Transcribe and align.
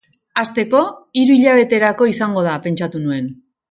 Hasteko, 0.43 0.81
hiru 1.23 1.37
hilabeterako 1.43 2.11
izango 2.17 2.49
da, 2.51 2.61
pentsatu 2.69 3.09
nuen. 3.09 3.35